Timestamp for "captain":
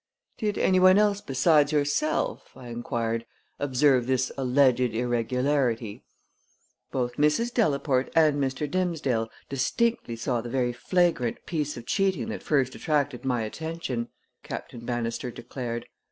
14.41-14.79